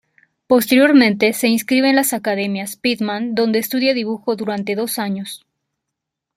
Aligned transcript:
Posteriormente 0.47 1.31
se 1.31 1.47
inscribe 1.47 1.89
en 1.91 1.95
las 1.95 2.13
academias 2.13 2.75
Pitman 2.75 3.35
donde 3.35 3.59
estudia 3.59 3.93
dibujo 3.93 4.35
durante 4.35 4.73
dos 4.73 4.97
años. 4.97 5.45